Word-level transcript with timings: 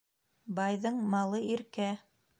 Байҙың 0.59 0.97
малы 1.13 1.45
иркә 1.57 1.91